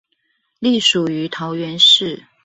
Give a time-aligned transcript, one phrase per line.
[0.61, 2.25] 隸屬於桃園市